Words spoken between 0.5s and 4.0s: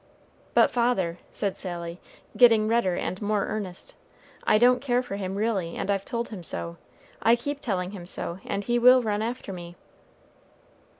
"But, father," said Sally, getting redder and more earnest,